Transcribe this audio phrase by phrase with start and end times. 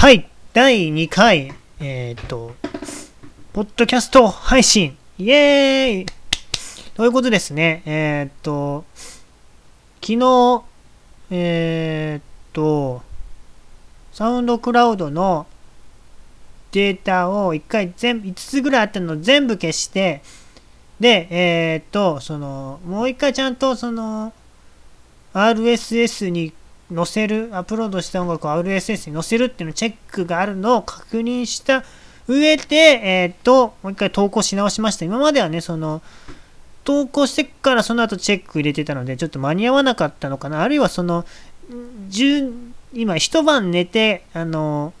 [0.00, 2.54] はい、第2回、えーっと、
[3.52, 6.06] ポッドキャスト配信、イエーイ。
[6.94, 8.86] ということですね、えーっと、
[10.00, 10.62] 昨日、
[11.30, 12.22] えーっ
[12.54, 13.02] と、
[14.14, 15.46] サウンドクラウドの
[16.72, 20.22] データを1回全、5つぐらいあったのを全部消して、
[20.98, 24.32] で、えっと、その、もう1回ちゃんと、その、
[25.34, 26.54] RSS に
[26.94, 31.84] 載せる、アップロードした音楽を RSS に載せるっていうのチェックがあるのを確認した
[32.26, 35.04] 上で、えーっと、もう一回投稿し直しました。
[35.04, 36.02] 今まではね、その、
[36.84, 40.62] 投稿してからその後チェック入れてたので、ちょっと間に合わなかったのかな。
[40.62, 41.24] あるいはその、
[42.92, 44.92] 今一晩寝て、あの、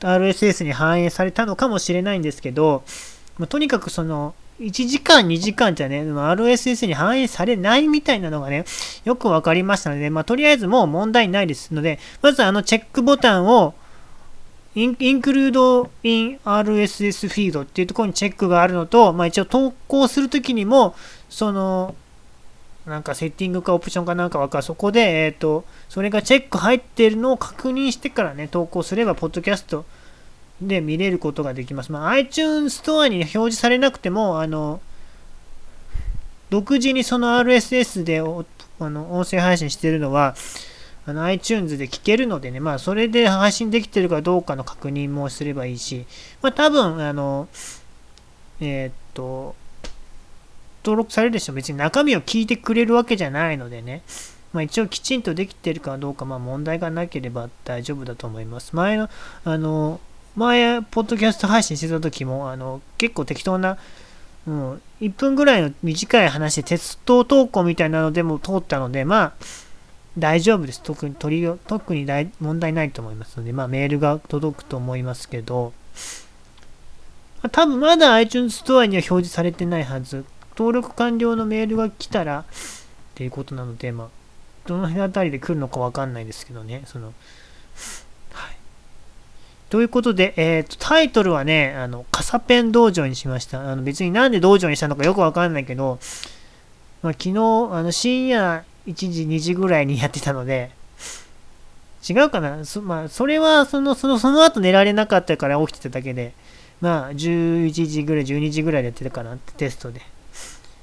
[0.00, 2.84] RSS に反映されたのかもしれないんですけど、
[3.38, 8.64] まとにかくその、1時間、2時間じゃね、RSS に反映されないみたいなのがね、
[9.04, 13.74] よくわかりましたので、まあ、とりあえずもう問題ないですので、まずあのチェックボタンを、
[14.74, 20.94] イン include in RSS feed っていうところにチェックがあるのと、まあ、一応投稿するときにも、
[21.28, 21.94] その、
[22.86, 24.62] なんかセッティングかオプションかなんかわかる。
[24.62, 29.84] そこで、えっ、と、それがチェック入ってるのを確認してからね、投稿すれば、ポッドキャスト
[30.60, 31.92] で見れることができます。
[31.92, 34.80] まあ、iTunes ストアに表示されなくても、あの、
[36.50, 40.34] 独自にその RSS であの音声配信してるのは、
[41.06, 46.04] あの iTunes で聞けるのでね、まあ、それで配信できてるかどうかの確認もすればいいし、
[46.42, 47.48] まあ、多分、あの、
[48.60, 49.54] えーっと、
[50.84, 54.02] 登録される人別に中身を聞いてくれるわけじゃないのでね、
[54.52, 58.74] まあ、一応きちんとできてるかどうか、まあ、問題がなければ大丈夫だと思います。
[58.74, 59.08] 前の、
[59.44, 60.00] あの、
[60.36, 63.78] 前、ポッドキャスト配信してた時も、あの、結構適当な、
[64.46, 69.32] もう1分ぐらいの短い話で鉄道投稿みたいなのでも通ったので、まあ、
[70.18, 70.82] 大丈夫です。
[70.82, 75.72] 特に取り特に大問題ないと思いますので、まあ、メールが届くと思いますけど、
[77.52, 80.24] 多分まだ iTunes ストアには表示されてないはず。
[80.56, 82.44] 登録完了のメールが来たらっ
[83.14, 84.08] ていうことなので、まあ、
[84.66, 86.82] どの辺あたりで来るのかわかんないですけどね。
[86.86, 87.12] その、
[89.68, 93.68] ということで、えっ、と、タイトルはね、あの、カサペン道場にしました。
[93.68, 95.98] あの、別になんで道場にしたのかよくわかんないけど、
[97.02, 97.30] まあ、昨日、
[97.72, 100.70] あの、深夜1時、2時ぐらいにやってたので、
[102.08, 102.64] 違うかな？
[102.64, 106.32] そ,、まあ、それはその、その、その後寝られなかったから起きてただけで、
[106.80, 109.34] まあ、11時ぐらい、12時ぐらいでやってたかな？
[109.34, 110.00] ってテストで。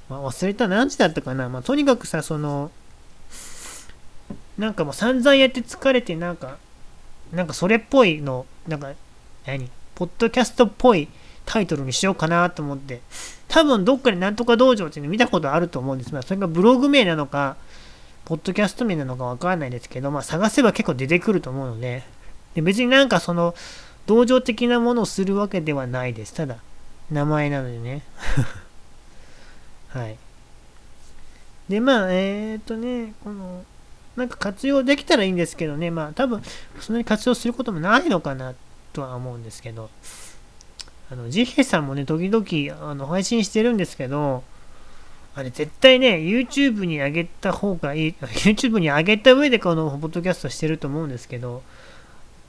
[0.09, 1.47] まあ、忘れた何時だったかな？
[1.47, 2.71] まあ、とにかくさ、その、
[4.57, 6.57] なんかもう散々やって疲れて、なんか、
[7.31, 8.91] なんかそれっぽいの、なんか、
[9.45, 9.69] 何？
[9.95, 11.07] ポッドキャストっぽい
[11.45, 13.01] タイトルにしようかなと思って、
[13.47, 17.57] 多分どっかでなんとか道場っていうの見たことあると思うんですが、それがブログ名なのか、
[18.25, 22.03] ポッドキャスト名なのかわからないですけど、まあ探せば結構出てくると思うので、
[22.55, 23.53] で別になんかその、
[24.05, 26.33] 同情的なものをするわけではないです。
[26.33, 26.57] ただ、
[27.11, 28.03] 名前なのでね。
[29.89, 30.17] はい。
[31.69, 33.63] で、まあ、えー、っとね、この、
[34.15, 36.41] なんか活用できたらいいんですけどね、まあ多分、
[36.79, 38.53] そんなに活用することもないのかな
[38.93, 39.89] とは思うんですけど、
[41.11, 44.43] あの、ジヘさんもね、時々あの配信してるんですけど、
[45.35, 51.63] あれ絶対ね、YouTube に上げた方がいい、 YouTube に上げた上でこのポッドキャストしてると思うんですけど、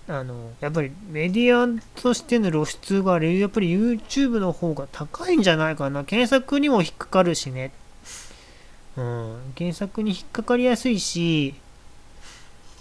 [0.06, 6.04] あの、やっぱりメディアとしての露出があれ、やっぱり YouTube の方が高いんじゃないかな。
[6.04, 7.72] 検索にも引っかかるしね。
[8.96, 11.54] うん、検索に引っかかりやすいし、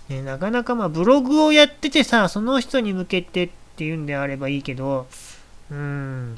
[0.10, 5.08] ね、なかなかまあブログをやっててさ、その人に向けてっていうんであればいいけど、
[5.72, 6.38] うん、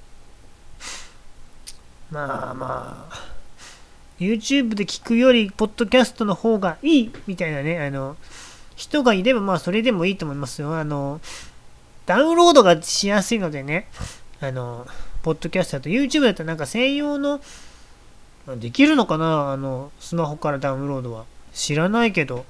[2.11, 3.35] まあまあ、
[4.19, 8.15] YouTube で聞くより、ポッドキャストの方がいいみたいなね、あの、
[8.75, 10.77] 人がいればまあそれでもいいと思いますよ。
[10.77, 11.19] あの、
[12.05, 13.87] ダウンロードがしやすいのでね、
[14.39, 14.87] あの、
[15.23, 17.41] ポッドキャストだと YouTube だとなんか専用の
[18.59, 19.51] できるのかな？
[19.51, 21.25] あの、スマホからダウンロードは。
[21.53, 22.45] 知らないけど。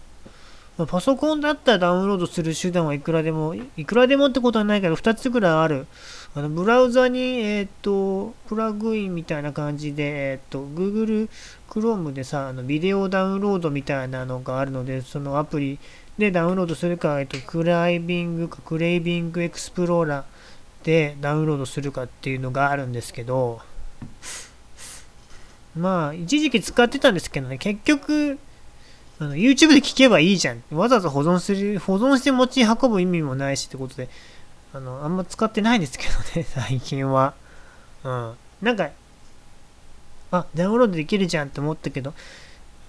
[0.87, 5.87] パソコンだったらダウンロードする手段はいくらでも、いくらでもってことはないけど、2つぐらいある。
[6.35, 11.29] あの、ブラウザに、えっ、と、プラグインみたいな感じで、えっ、と、Google
[11.69, 15.79] Chrome でさ、あの、ビデオダウンロードみたいなのがあるので、そのアプリ
[16.17, 23.61] でダウンロードするか、えっ、と、クライビングか、クレイビングエクスプローラーでダウンロードするかっていうのがあるんですけど、
[25.75, 28.39] まあ、一時期使ってたんですけどね、結局、
[29.19, 30.63] あの YouTube で聞けばいいじゃん。
[30.71, 34.09] わざわざ保存する、保存して持ち運ぶ意味もないしってことで、
[34.73, 37.33] あの、あんま使ってないんですけどね、 最近は。
[38.03, 38.35] うん。
[38.61, 38.89] なんか、
[40.31, 42.13] あ、ダウンロードできるじゃんって思ったけど、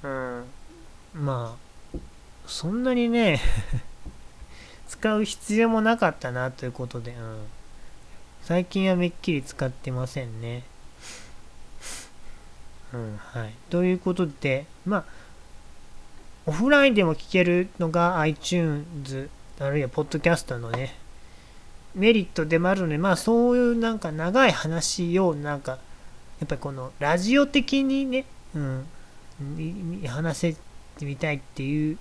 [0.03, 0.45] うん。
[1.15, 1.57] ま
[1.95, 1.99] あ、
[2.47, 3.41] そんなにね、
[4.89, 7.47] 使う必要もなかったなということで、うん、
[8.43, 10.65] 最近はめっきり使ってませんね。
[12.93, 13.55] うん、はい。
[13.71, 15.05] ということで、まあ、
[16.47, 19.29] オフラインでも聞けるのが iTunes、
[19.59, 20.95] あるいはポッドキャストのね、
[21.95, 25.79] メリットでもあるので、まあそういうなんか長い話をなんか、
[26.39, 28.87] やっぱりこのラジオ的にね、うん、
[30.07, 30.57] 話せ
[30.99, 31.99] てみたいっていう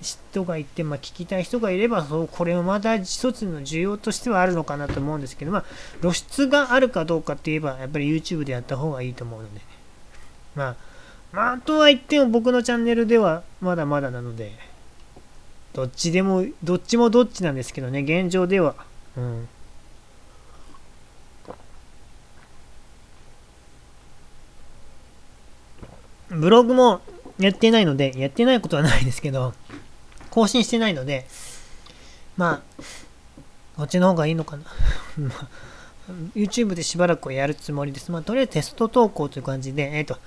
[0.00, 5.64] 人がいて、まあ、聞きたい人がいればそうこれもまた一つの需要としてはあるのかなと思うんですけど、まあ、
[6.00, 9.60] 露出があるかどうかって言えばやっぱり YouTube でやった方がいいと思うので、
[10.54, 10.76] まあ、
[11.32, 14.52] まあ、とは言っても僕のチャンネルではまだまだなので
[15.72, 18.74] どっちでもどっちもどっちなんですけどね現状では。
[19.16, 19.48] うん。
[26.30, 27.00] ブログも
[27.38, 29.52] やってないので、やってないことはないですけど、
[30.30, 31.26] 更新してないので、
[32.36, 32.82] まあ、
[33.76, 34.64] こっちの方がいいのかな。
[36.34, 38.10] YouTube でしばらくやるつもりです。
[38.10, 40.18] まあ、とりあえずテスト投稿という感じで、えっ、ー、と、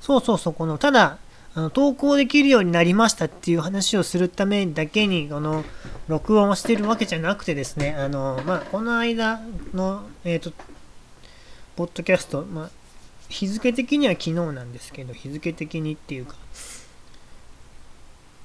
[0.00, 1.18] そうそうそう、この、ただ、
[1.54, 5.64] あの投稿できるようになりましたっていう話をするためだけに、この、
[6.06, 9.40] 録音をしてるわけじゃなくてですね、あの、まあ、この間
[9.74, 10.52] の、えっ、ー、と、
[11.74, 12.70] ポッドキャスト、まあ、
[13.28, 16.36] 日付的には昨日なんですけど、日付的にっていうか、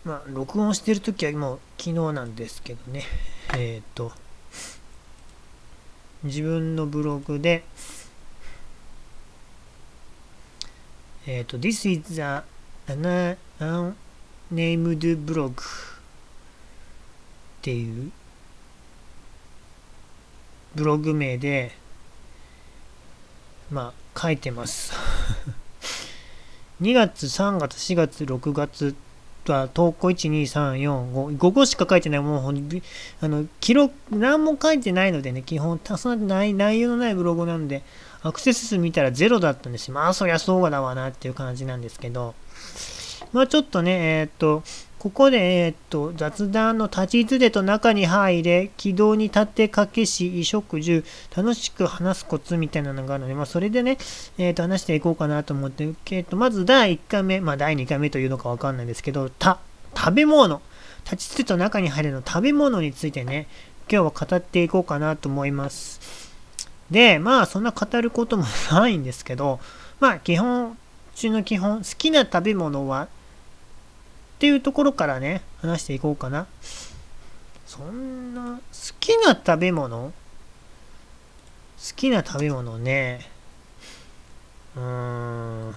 [0.03, 3.03] まあ、録音してるときはもう昨日なんですけどね、
[3.53, 4.11] えっ、ー、と、
[6.23, 7.63] 自分のブログで、
[11.27, 12.43] えっ、ー、と、This is a
[12.87, 13.37] unnamed
[15.23, 15.55] blog っ
[17.61, 18.11] ていう
[20.73, 21.73] ブログ名で、
[23.69, 24.93] まあ、書いてます。
[26.81, 28.95] 2月、3月、4月、6月
[29.49, 32.21] は投稿1、2、3、4、5、5個しか書いてない。
[32.21, 32.53] もう、
[33.21, 37.83] あの、記録、何も書いてないのでね、基本、そんない内容のないブログなんで、
[38.23, 39.95] アクセス数見たらゼロだったんですよ。
[39.95, 42.35] まあ、そりゃそうだわなっていう感じなんですけど、
[43.33, 44.63] まあ、ちょっとね、えー、っと、
[45.01, 51.03] ここで、え、っと、雑談の立ちつでと中に入れ、軌道に立てかけし、衣食住、
[51.35, 53.97] 楽しく話すコツみたいなのがあるので、まあ、それでね、
[54.37, 59.57] え、っと、話していこうかなと思って、え、っと、まず第1回目、まあ、第2回目というのかわかんないですけど、た、
[59.97, 60.61] 食べ物。
[61.05, 63.47] 立ちつてと中に入るの食べ物についてね、
[63.91, 65.99] 今日は語っていこうかなと思います。
[66.91, 69.59] で、まあ、そんな語ることもないんですけど、
[69.99, 70.77] まあ、基本
[71.15, 73.07] 中の基本、好きな食べ物は
[74.41, 76.47] っていうところからね、話していこうかな。
[77.67, 78.61] そんな、好
[78.99, 80.05] きな食べ物？
[80.07, 80.13] 好
[81.95, 83.29] きな食べ物ね。
[84.75, 84.81] うー
[85.69, 85.75] ん。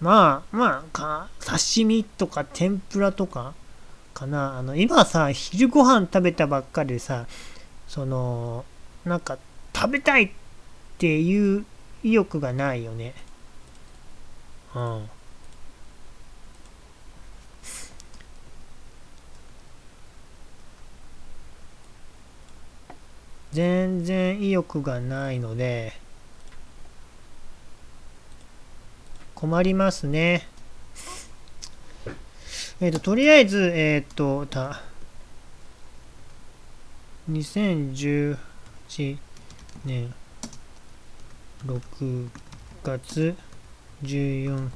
[0.00, 3.52] まあ、まあ、か、刺身とか天ぷらとか
[4.14, 4.56] かな。
[4.56, 7.26] あの、今さ、昼ご飯食べたばっかりでさ、
[7.88, 8.64] その、
[9.04, 9.36] なんか、
[9.76, 10.30] 食べたいっ
[10.96, 11.66] ていう
[12.02, 13.14] 意欲がないよね。
[14.74, 15.10] うん。
[23.52, 25.92] 全然意欲がないので、
[29.34, 30.48] 困りますね。
[32.80, 34.80] えっ、ー、と、とりあえず、えっ、ー、と、た、
[37.30, 38.38] 2017
[39.84, 40.14] 年
[41.66, 42.28] 6
[42.82, 43.36] 月
[44.02, 44.68] 14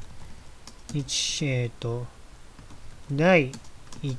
[0.93, 2.07] 日、えーと、
[3.11, 3.51] 第
[4.03, 4.17] 1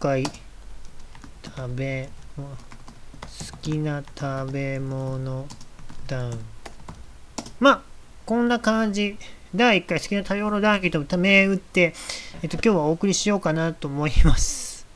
[0.00, 2.44] 回食べ、好
[3.60, 5.46] きな食べ物
[6.06, 6.38] 談。
[7.60, 7.82] まあ、
[8.24, 9.18] こんな感じ。
[9.54, 11.92] 第1回好きな食べ物談義とため打って、
[12.42, 14.86] えっと、今日はお送りしようかなと思います。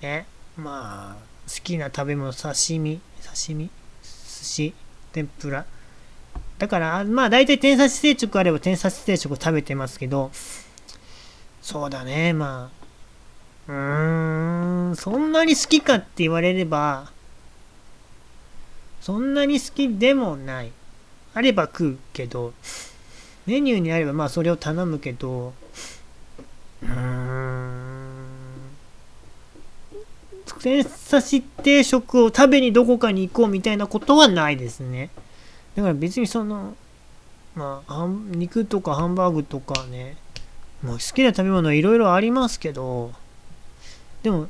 [0.00, 0.26] ね。
[0.56, 3.70] まあ、好きな食べ物、刺身、刺身、寿
[4.02, 4.74] 司、
[5.12, 5.66] 天ぷら？
[6.58, 10.30] だから、まあ大体天差し定食あれば天差し定食を食べてますけど、
[11.60, 12.70] そうだね、ま
[13.68, 17.10] あ、うーん、そんなに好きかって言われれば、
[19.00, 20.70] そんなに好きでもない。
[21.34, 22.54] あれば食うけど、
[23.46, 25.52] メニューにあればまあそれを頼むけど、
[26.82, 28.24] うーん、
[30.60, 35.10] 天差し定食を食べにどこかに行こうみたいなことはないですね。
[35.76, 36.76] だから別にその、
[37.54, 40.16] まあ、肉とかハンバーグとかね、
[40.82, 43.12] もう好きな食べ物いろいろありますけど、
[44.22, 44.48] でも、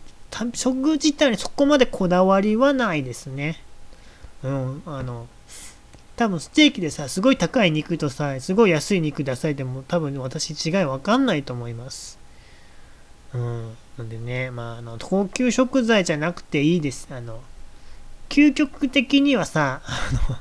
[0.53, 3.61] 食自体にそこまでこだわりはないですね。
[4.43, 5.29] うん、あの、
[6.17, 12.19] 多分ステーキでさ、すごい高い肉とさ、すごい安い肉出されても多分私違いわかんないと思います。
[13.33, 13.77] うん。
[13.99, 17.09] なんでね、まあ、あの、高級食材じゃなくていいです。
[17.11, 17.41] あの、
[18.35, 20.37] 究極的にはさ、あの、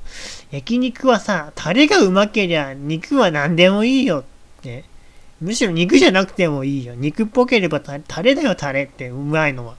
[0.50, 4.24] 焼肉はさ、タレがうまけりゃ肉は何でもいいよっ
[4.64, 4.84] て。
[5.40, 6.96] むしろ肉じゃなくてもいいよ。
[6.96, 9.76] 肉っぽければタレだよ、タレってうまいのは。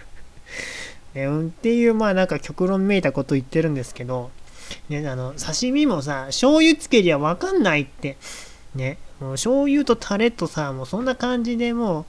[1.14, 4.30] ね、っていう、まあなんか極論めいたこと言ってるんですけど、
[4.90, 8.18] ね、あの、刺身もさ、醤油つけりゃわかんないって。
[8.74, 12.04] ね、もう醤油とタレとさ、もうそんな感じでもう、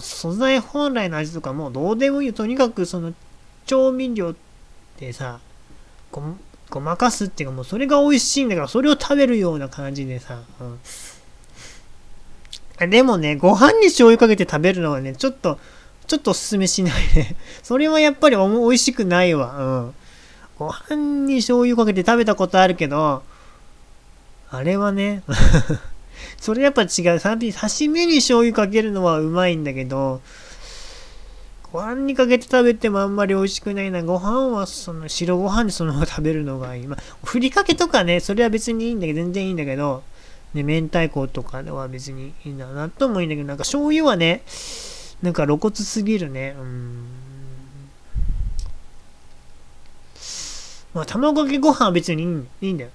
[0.00, 2.34] 素材本来の味とかもうどうでもいいよ。
[2.34, 3.12] とにかくその
[3.66, 4.34] 調味料っ
[4.96, 5.40] てさ、
[6.10, 6.22] ご
[6.70, 10.64] ごまかすっていうかもうそれが美味しいんだからそれを食べるような感じでさ、う
[12.86, 15.58] ん、でもね、ご飯に醤油かけて食べるのはね、ちょっと、
[16.06, 17.36] ちょっとおすすめしないね。
[17.62, 19.56] それはやっぱり美味しくないわ。
[19.58, 19.94] うん。
[20.58, 23.22] ご飯に醤油かけて食べたことあるけど、
[24.50, 25.22] あれはね
[26.38, 26.88] それやっぱ違う。
[27.20, 30.20] 刺身に醤油かけるのはうまいんだけど、
[31.72, 34.02] ご飯にかけて食べてもあんまり美味しくないな。
[34.02, 36.86] ご飯はその白ご飯でそのまま食べるのがいい。
[36.86, 40.02] まあ、ふりかけとかね、それは別にいいんだけど、全然いいんだけど、
[40.54, 44.42] ね、明太子とかでは別にいいんだなともいいんだけど、なんか醤油はね、
[45.22, 46.56] なんか露骨すぎるね。
[46.58, 47.04] うん。
[50.94, 52.22] まあ、卵かけご飯は別に
[52.62, 52.90] いいんだよ。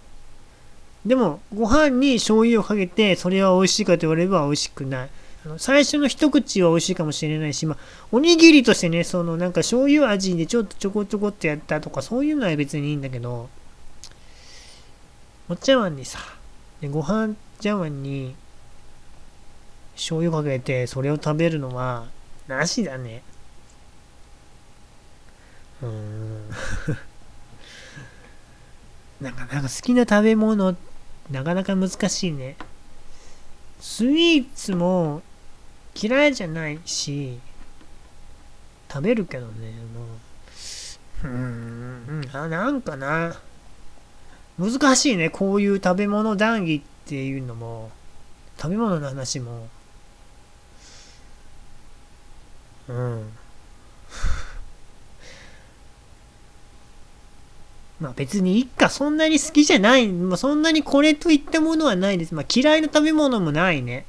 [1.05, 5.09] でも、ご飯に醤油をかけて、それは美味しいかと言われれば美味しくない。
[5.45, 7.77] あの最初の一口は美味しいかもしれないし、まあ、
[8.13, 13.49] おにぎりとしてね、そのなんか醤油味でちょっとちょこちょこってやったとか、そういうのは別にいいんだけど、
[15.49, 16.19] お茶碗にさ、
[16.79, 18.35] でご飯茶碗に
[19.95, 22.07] 醤油かけてそれを食べるのは、
[22.47, 23.23] なしだね。
[25.81, 26.49] うーん。
[29.19, 30.92] なんか、なんか好きな食べ物って
[31.31, 32.55] なかなか難しいね。
[33.79, 35.21] スイーツも
[35.95, 37.39] 嫌いじゃないし、
[38.91, 40.05] 食べるけどね、も
[41.23, 41.27] う。
[41.27, 43.35] うーん、あ、なんかな。
[44.59, 47.91] 難しいね、こういう食べ物談義っていうのも、
[48.57, 49.67] 食べ物の話も。
[52.87, 53.31] うん。
[57.99, 62.33] まあ別に一家そんなに好きじゃない、まあ、そんなにこれといったものはないです。
[62.33, 64.05] まあ嫌いな食べ物もないね。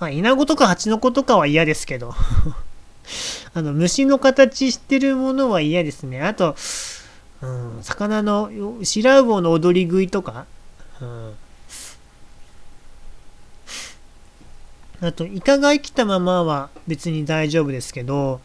[0.00, 2.14] まあイナゴとかハチノコとかは嫌ですけど。
[3.54, 6.20] あの虫の形してるものは嫌ですね。
[6.22, 6.56] あと、
[7.40, 8.50] うん、魚の
[8.82, 10.46] 白魚の踊り食いとか、
[11.00, 11.34] うん、
[15.00, 18.40] あと、イカが生きたままは別に大丈夫ですけど、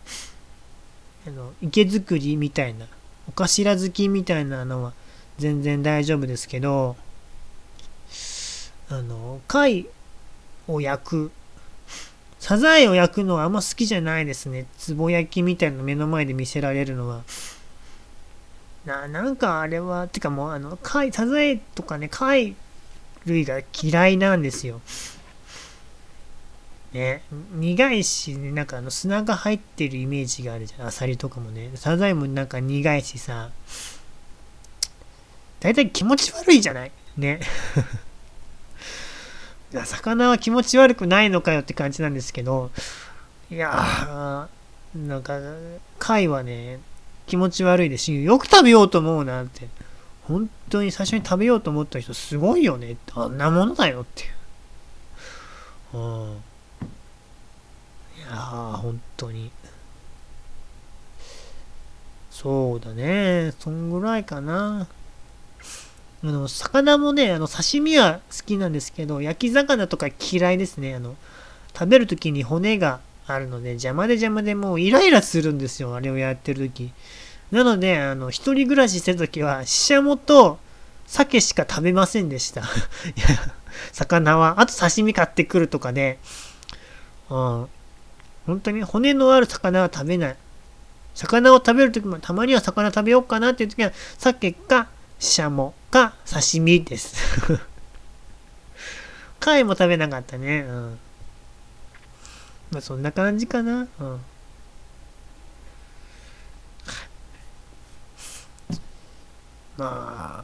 [1.25, 2.87] あの池作りみたいな、
[3.31, 4.93] お頭好きみたいなのは
[5.37, 6.97] 全然大丈夫ですけど、
[8.89, 9.87] あの、貝
[10.67, 11.31] を焼く。
[12.39, 14.65] サザエを焼くのはあんま好きじゃないですね。
[14.97, 17.23] 壺焼きみたいな目の前で見せられるのは。
[18.85, 22.55] な、なんかあれは、てかもうあの、貝、サザエとかね、貝
[23.25, 24.81] 類が嫌いなんですよ。
[26.93, 30.87] ね、苦いし、ね、なんかあの砂が入ってるイメージがあるじゃん。
[30.87, 31.71] アサリとかもね。
[31.75, 33.49] サザエもなんか苦いしさ。
[35.61, 36.91] 大体気持ち悪いじゃない？
[37.17, 37.39] ね。
[39.85, 42.71] 魚は気持ち悪くないのかよって感じなんですけど、
[43.49, 45.39] いやー、なんか、
[45.97, 46.79] 貝はね、
[47.25, 49.69] 気持ち悪いですし、よく食べようと思うなって。
[50.23, 52.97] 本当に最初に食べようと思った人すごいよね。
[53.13, 54.25] あんなものだよって。
[55.93, 56.43] うん。
[58.31, 59.51] ああ、本当に。
[62.31, 63.53] そうだね。
[63.59, 64.87] そんぐらいかな。
[66.23, 70.95] あの、魚もね、あの、刺身は好きなんですけど、焼き魚とか嫌いですね。
[70.95, 71.15] あの、
[71.73, 75.93] 食べるときに骨があるので、邪魔で邪魔でもうイライラするんですよ。
[75.93, 76.91] あれをやってるとき。
[77.51, 80.57] なので、あの、一人暮らししてるときは、ししゃもと
[81.05, 82.61] 鮭しか食べませんでした。
[82.63, 82.67] いや、
[83.91, 84.61] 魚は。
[84.61, 86.17] あと刺身買ってくるとかで、
[87.29, 87.67] うん。
[88.45, 90.35] 本当に骨のある魚は食べない。
[91.13, 97.15] 魚を食べるときもたまには魚食べようかなっていうときは、鮭か、シャモか、刺身です。
[99.39, 100.61] 貝も食べなかったね。
[100.61, 100.99] うん。
[102.71, 103.87] まあそんな感じかな。
[103.99, 104.21] うん。
[109.77, 110.43] ま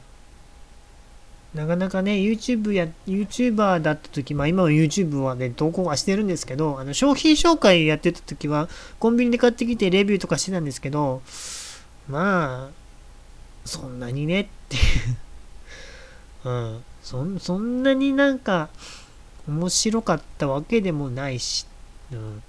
[1.54, 11.22] なかなかね、YouTube や、YouTuber だった時、まあ今の YouTube はね、投稿はしてるんですけど、あの、商品紹介やってた時は、コンビニで買ってきてレビューとかしてたんですけど、
[12.08, 12.70] まあ、
[13.64, 14.80] そんなにねってい
[16.44, 16.48] う。
[16.48, 16.84] うん。
[17.02, 18.68] そんそんなになんか
[19.48, 21.66] 面白かったわけでもないし、
[22.12, 22.42] うん、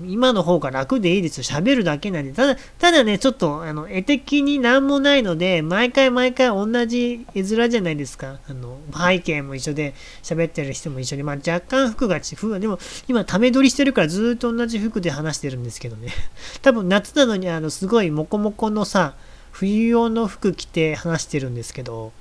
[0.00, 1.44] 今の方が楽でいいですよ。
[1.44, 2.32] 喋るだけなんで。
[2.32, 8.38] ただ、ただね、ちょっと、あの、絵的になんもないので、毎回毎回同じ絵面じゃないですか。
[8.48, 12.60] あの、背景も一緒で、喋ってる人も一緒で、まあ若干服が違う。
[12.60, 12.78] でも、
[13.08, 16.12] 今、ため撮りしてるからずっと同じ服で話してるんですけどね。
[16.62, 19.14] 多分、夏なのに、あの、すごいモコモコのさ、
[19.50, 22.12] 冬用の服着て話してるんですけど、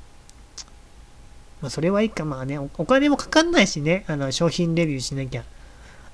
[1.61, 2.25] まあ、それはいいか。
[2.25, 5.43] まあねお、お金もかかんないしね、あの、商品レビューしなきゃ。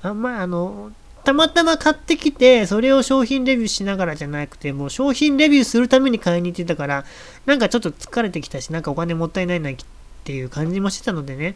[0.01, 0.91] あんまあ、あの、
[1.23, 7.05] たまたま買ってきて、それを商品レビューしながらじゃなくて、もう商品レビューするために買いに行ってたから、
[7.45, 9.75] なんかちょっと疲れてきたし、なんかお金もったいないなっ
[10.23, 11.55] ていう感じもしてたのでね。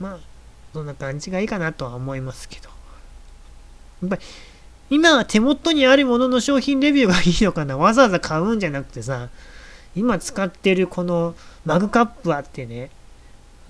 [0.00, 0.18] まあ、
[0.72, 2.68] そんな感じがいいかなとは思いますけど。
[4.02, 4.22] やっぱり、
[4.90, 7.76] 今は手元にあるものの商品レビューがいいのかな？
[7.76, 9.28] わざわざ買うんじゃなくてさ、
[9.94, 11.34] 今使ってるこの
[11.64, 12.90] マグカップあってね、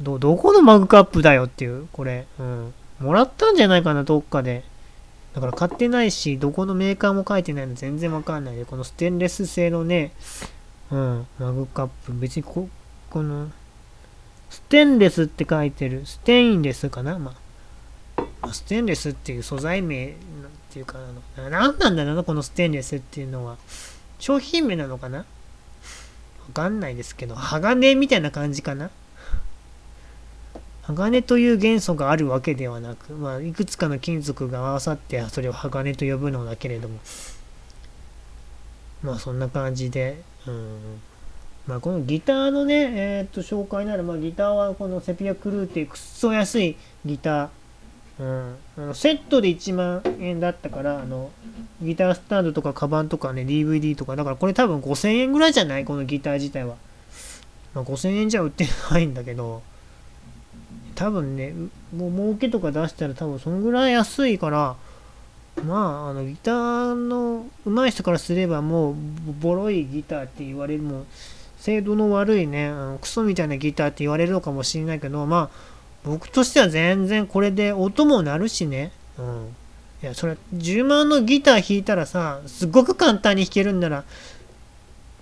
[0.01, 2.27] ど、どこのマグカップだよっていう、これ。
[2.39, 2.75] うん。
[3.01, 4.65] もらったんじゃないかな、どっかで。
[5.39, 10.11] だから買ってないし、どこのメーカーも書いてないの全然わかんないで、このステンレス製のね、
[10.91, 12.69] うん、マグカップ、別にこ、
[13.09, 13.49] この、
[14.51, 17.37] ステンレスって書いてる、ステインレスかなま
[18.43, 20.13] あ、ステンレスっていう素材名っ
[20.71, 20.99] ていうか、
[21.37, 23.57] あの、何なんだろうな、このステンレスっていうのは。
[24.19, 25.19] 商品名なのかな？
[25.19, 25.25] わ
[26.53, 28.91] かんないですけど、鋼みたいな感じかな？
[30.89, 36.99] 鋼という元素があるわけではなく、まあ、いくつかの金属が合わさってそれを鋼と呼ぶのだけれども
[39.03, 41.01] まあそんな感じで、うん。
[41.67, 42.75] まあ、このギターのね、
[43.19, 51.31] えー、っと紹介なら、まあ、ギターはこのセピアクルーっていうくっそ安いギター、うん、セットで1万円だったからあの
[51.83, 55.85] ギタースタンドとかカバンとかね DVD とかだからこれ多分5000円ぐらいじゃない？
[55.85, 56.77] このギター自体は、
[57.75, 59.63] まあ、5000円じゃ売ってないんだけど。
[60.99, 61.55] 多分ね、
[61.97, 64.75] もう儲けとか出したら多分そのぐらい安いから、
[65.65, 68.95] まあ、あのギターの上手い人からすればもう
[69.41, 71.07] ボロいギターって言われるも
[71.57, 78.91] 精度の悪いねあのクソみたいなギターって言われるのかもしれないけどまあ僕としては全然これで音も鳴るしね。
[79.19, 79.55] うん。
[80.03, 84.05] いやそれ10万のギター弾いたらさすっごく簡単に弾けるんなら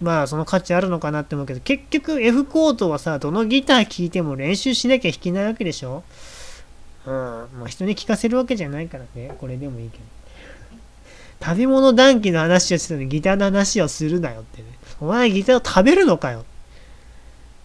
[0.01, 6.05] まあその価値あるのかなって思うけど、結局 F コードはさ、どのギター聴いても練習しなきゃ弾けないわけでしょ？
[7.07, 7.13] うん。
[7.13, 9.35] まあ人に聞かせるわけじゃないからね。
[9.39, 10.05] これでもいいけど。
[11.43, 14.69] 食べ物談義の話をしてたのにギターの話をするなよってね。
[15.01, 16.45] お前ギターを食べるのかよ。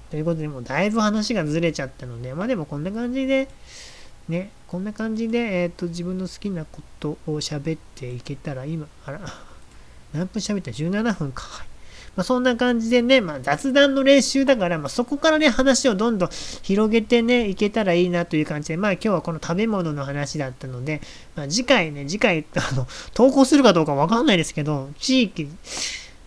[0.10, 3.48] ということで、もうだいぶ話がずれちゃったので、まあでもこんな感じで、
[4.28, 9.22] ね、こんな感じで、えっ、ー、と、自分の好きなことを喋っていけたら、今、あら、
[10.14, 11.66] 何分喋った ?17 分か。
[12.16, 16.30] まあ、そんな感じでね、まあ、雑談の練習だから、まあ、そこからね、話をどんどん
[16.62, 21.02] 広げてね、いけたらいいなという感じで、まあ、今日はこの食べ物の話だったので、
[21.36, 25.48] まあ、次回ね、次回、あの、投稿するかどうかわかんないですけど、地域、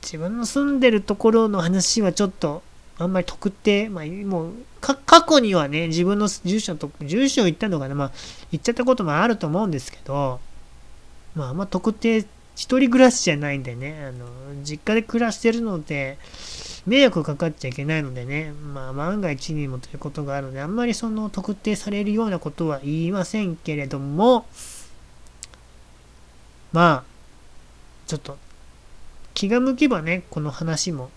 [0.02, 2.62] 自分の住んでるところの話はちょっと、
[2.96, 4.96] あんまり特定、まあ、もう、過
[5.28, 8.12] 去にはね、自分の住所と、住所を言ったのかな、まあ、
[8.52, 10.40] 言っちゃったこともあると思うんですけど、
[11.34, 12.24] まあ、あんま特定
[12.56, 14.26] 一人暮らしじゃないんでね、あの、
[14.62, 16.18] 実家で暮らしてるので、
[16.86, 24.46] 迷惑かかっちゃいけないのでね、まあ万が一にもということがあるので、あんまりその特定されるようなことは言いませんけれども、
[26.72, 27.04] まあ、
[28.06, 28.36] ちょっと
[29.32, 31.10] 気が向けばね、この話も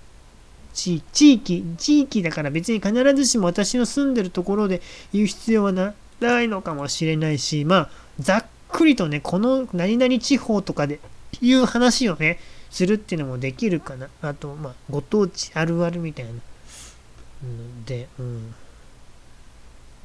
[0.73, 5.93] 地域、地域だから別に必ずしも私の住んでるところで言う必要はな
[6.41, 10.99] いのかもしれないし、まあ、ざっくりとね、この何々地方とかで
[11.41, 14.09] いう話をね、するっていうのもできるかな。
[14.21, 16.31] あと、まあ、ご当地あるあるみたいな。
[17.85, 18.53] で、うん。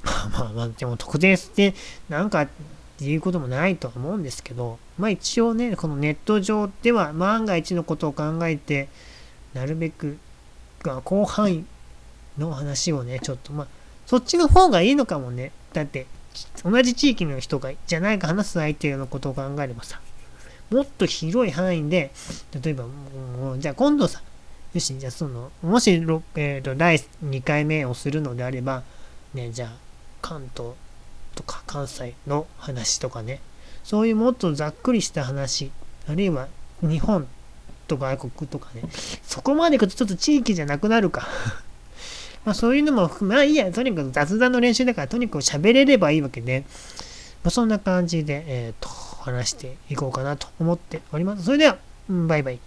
[0.05, 1.75] まあまあまあ、でも特定して
[2.09, 2.49] なんかっ
[2.99, 8.89] ていうこともないとは思うんですけど、まあ一応ね、このネット上では万が一のことを考えて、
[9.55, 10.19] なるべく、
[10.83, 11.65] 広範囲
[12.39, 13.67] の話をね、ちょっとまあ、
[14.07, 15.53] そっちの方がいいのかもね。
[15.73, 16.07] だって、
[16.65, 20.01] 同じ地域の人が、じゃないか話す相手のことを考えればさ、
[20.73, 22.11] もっと広い範囲で、
[22.63, 24.23] 例えば、もうじゃあ今度さ、
[24.73, 28.83] よし、じゃあその、もし、えーと、第2回目をするのであれば、
[29.35, 29.73] ね、じゃあ、
[30.23, 30.73] 関東
[31.35, 33.41] とか関西の話とかね、
[33.85, 35.71] そういうもっとざっくりした話、
[36.09, 36.49] あるいは
[36.81, 37.27] 日本
[37.87, 38.83] と外国とかね、
[39.23, 41.29] そこまでいくとちょっと地域じゃなくなるか。
[42.45, 46.65] まあそういうのも含め、まあいいや、とにかく雑談の練習だから、とにかく喋れればいいわけで、
[47.45, 48.89] まあそんな感じで、えっ、ー、と、
[49.23, 51.45] 話していこうかなと思っております。
[51.45, 52.59] それでは、バイバイ。